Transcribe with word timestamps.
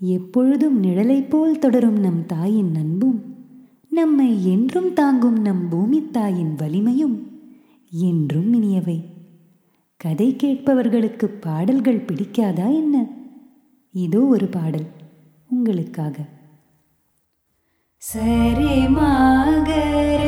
எப்பொழுதும் 0.00 0.78
நிழலைப் 0.78 1.30
போல் 1.30 1.58
தொடரும் 1.58 2.00
நம் 2.00 2.26
தாயின் 2.26 2.74
அன்பும் 2.74 3.36
நம்மை 3.88 4.46
என்றும் 4.50 4.92
தாங்கும் 4.92 5.40
நம் 5.40 5.68
பூமித் 5.68 6.12
தாயின் 6.12 6.54
வலிமையும் 6.54 7.16
என்றும் 7.90 8.62
இனியவை. 8.62 9.04
கதை 9.96 10.36
கேட்பவர்களுக்கு 10.42 11.24
பாடல்கள் 11.24 12.04
பிடிக்காதா 12.04 12.74
என்ன? 12.74 13.06
இதோ 13.92 14.20
ஒரு 14.20 14.46
பாடல் 14.46 14.86
உங்களுக்காக. 15.50 16.24
சரி 17.96 18.88
மாகரே 18.88 20.27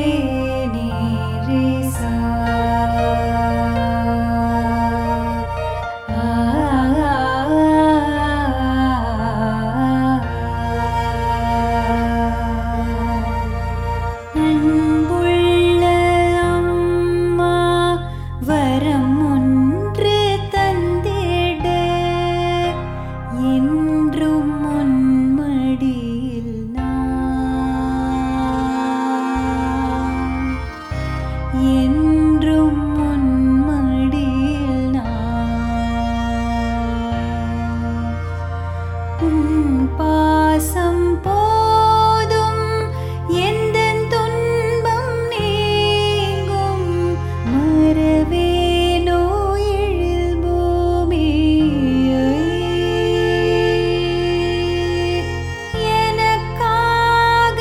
பாசம் 39.97 41.21
போதும். 41.23 42.91
எந்த 43.29 43.79
துன்பம் 44.09 45.29
நீங்கும்? 45.29 47.17
மறவேனோ 47.53 49.23
எழில் 49.73 50.37
பூமி? 50.43 51.27
எனக்காக 55.75 57.59